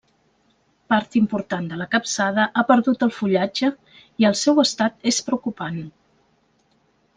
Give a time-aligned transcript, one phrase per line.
[0.93, 3.71] Part important de la capçada ha perdut el fullatge
[4.25, 5.81] i el seu estat és preocupant.